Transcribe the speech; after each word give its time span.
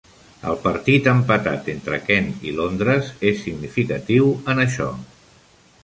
El 0.51 0.55
partit 0.61 1.09
empatat 1.11 1.69
entre 1.75 1.99
Kent 2.09 2.33
i 2.47 2.55
Londres 2.61 3.13
és 3.33 3.45
significatiu 3.45 4.33
en 4.55 4.65
això. 4.65 4.91